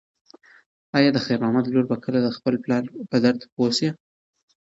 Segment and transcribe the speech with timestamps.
[0.97, 3.89] ایا د خیر محمد لور به کله د خپل پلار په درد پوه شي؟